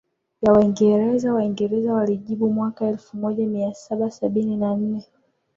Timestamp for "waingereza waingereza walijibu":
0.53-2.49